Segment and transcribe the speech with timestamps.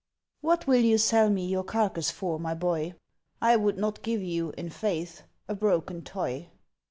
[0.39, 2.95] "What will you sell me your carcass for, my \)oy?
[3.39, 6.49] I would not give you, in faith, a broken toy.